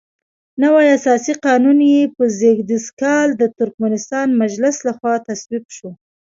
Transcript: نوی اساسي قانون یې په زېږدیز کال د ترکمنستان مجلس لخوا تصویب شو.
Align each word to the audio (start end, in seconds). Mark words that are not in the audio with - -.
نوی 0.63 0.85
اساسي 0.97 1.33
قانون 1.45 1.77
یې 1.93 2.03
په 2.15 2.23
زېږدیز 2.39 2.85
کال 3.01 3.27
د 3.37 3.43
ترکمنستان 3.57 4.27
مجلس 4.41 4.75
لخوا 4.87 5.13
تصویب 5.27 5.65
شو. 5.75 5.89